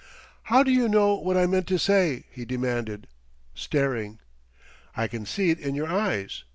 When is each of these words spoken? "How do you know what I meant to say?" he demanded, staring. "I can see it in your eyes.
"How 0.45 0.63
do 0.63 0.71
you 0.71 0.89
know 0.89 1.13
what 1.13 1.37
I 1.37 1.45
meant 1.45 1.67
to 1.67 1.77
say?" 1.77 2.23
he 2.31 2.43
demanded, 2.43 3.05
staring. 3.53 4.17
"I 4.97 5.07
can 5.07 5.27
see 5.27 5.51
it 5.51 5.59
in 5.59 5.75
your 5.75 5.89
eyes. 5.89 6.43